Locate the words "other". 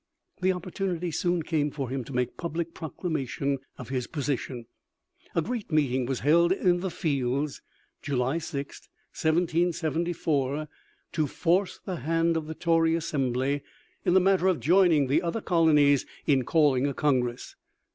15.21-15.39